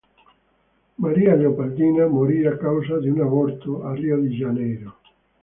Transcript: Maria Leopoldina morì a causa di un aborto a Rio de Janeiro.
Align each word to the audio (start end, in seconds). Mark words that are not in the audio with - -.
Maria 0.97 1.35
Leopoldina 1.35 2.07
morì 2.07 2.43
a 2.47 2.57
causa 2.57 2.97
di 2.99 3.07
un 3.07 3.21
aborto 3.21 3.83
a 3.83 3.93
Rio 3.93 4.19
de 4.19 4.29
Janeiro. 4.29 4.97